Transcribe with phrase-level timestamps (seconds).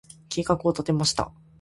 [0.29, 1.31] 計画を立てました。